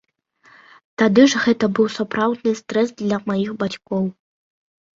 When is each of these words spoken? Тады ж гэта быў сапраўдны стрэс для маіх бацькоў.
Тады 1.01 1.25
ж 1.33 1.41
гэта 1.43 1.65
быў 1.81 1.87
сапраўдны 1.97 2.51
стрэс 2.63 2.89
для 3.05 3.23
маіх 3.31 3.49
бацькоў. 3.63 4.13